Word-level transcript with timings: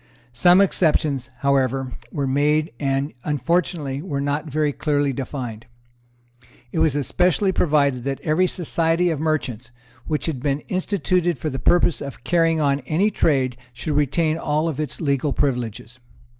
Some 0.33 0.61
exceptions, 0.61 1.29
however, 1.41 1.93
were 2.11 2.25
made, 2.25 2.71
and, 2.79 3.13
unfortunately, 3.23 4.01
were 4.01 4.19
not 4.19 4.49
very 4.49 4.73
clearly 4.73 5.13
defined. 5.13 5.67
It 6.71 6.79
was 6.79 6.95
especially 6.95 7.51
provided 7.51 8.03
that 8.05 8.19
every 8.21 8.47
Society 8.47 9.11
of 9.11 9.19
Merchants 9.19 9.69
which 10.07 10.25
had 10.25 10.41
been 10.41 10.61
instituted 10.61 11.37
for 11.37 11.51
the 11.51 11.59
purpose 11.59 12.01
of 12.01 12.23
carrying 12.23 12.59
on 12.59 12.79
any 12.87 13.11
trade 13.11 13.57
should 13.73 13.93
retain 13.95 14.39
all 14.39 14.67
its 14.71 15.01
legal 15.01 15.33
privileges. 15.33 15.99